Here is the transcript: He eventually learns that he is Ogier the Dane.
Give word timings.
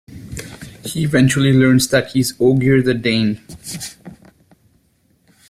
He 0.83 1.03
eventually 1.03 1.53
learns 1.53 1.89
that 1.89 2.13
he 2.13 2.21
is 2.21 2.33
Ogier 2.39 2.81
the 2.81 2.95
Dane. 2.95 3.39